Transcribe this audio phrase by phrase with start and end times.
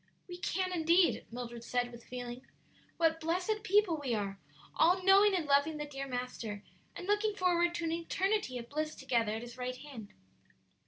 [0.27, 2.41] "We can indeed," Mildred said, with feeling.
[2.97, 4.39] "What blessed people we are!
[4.75, 6.63] all knowing and loving the dear Master,
[6.95, 10.07] and looking forward to an eternity of bliss together at His right hand."